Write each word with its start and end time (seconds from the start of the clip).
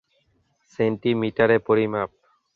সেন্টিমিটারে 0.79 1.57
পরিমাপ. 1.67 2.09